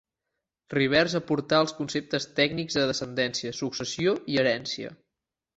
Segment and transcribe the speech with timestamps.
[0.75, 4.97] Rivers aportà els conceptes tècnics de descendència, successió i herència.